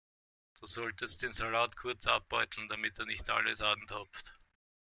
[0.59, 4.33] Du solltest den Salat kurz abbeuteln, damit er nicht alles antropft.